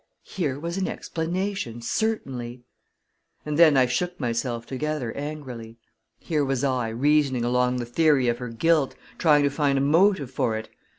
[0.25, 2.63] Here was an explanation, certainly!
[3.45, 5.77] And then I shook myself together angrily.
[6.17, 10.31] Here was I, reasoning along the theory of her guilt trying to find a motive
[10.31, 10.69] for it!